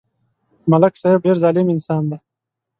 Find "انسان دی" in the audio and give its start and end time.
1.71-2.17